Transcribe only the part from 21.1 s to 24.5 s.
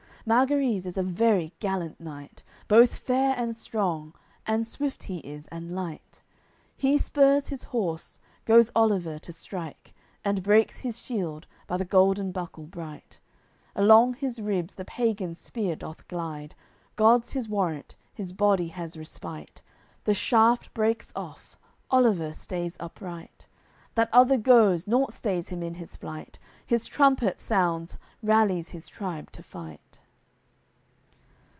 off, Oliver stays upright; That other